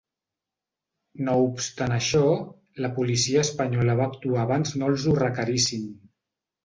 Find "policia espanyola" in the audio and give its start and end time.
2.95-3.97